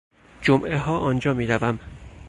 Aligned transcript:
جمعهها 0.41 0.97
آنجا 0.97 1.33
می 1.33 1.47
روم. 1.47 1.79